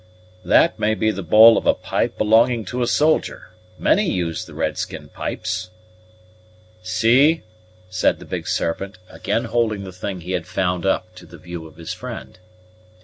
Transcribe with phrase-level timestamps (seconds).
[0.43, 3.51] "That may be the bowl of a pipe belonging to a soldier.
[3.77, 5.69] Many use the red skin pipes."
[6.81, 7.43] "See,"
[7.87, 11.67] said the Big Serpent, again holding the thing he had found up to the view
[11.67, 12.39] of his friend.